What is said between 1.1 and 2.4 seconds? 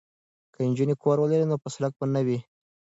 ولري نو په سړک به نه وي.